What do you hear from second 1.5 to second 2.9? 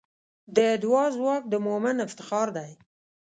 مؤمن افتخار دی.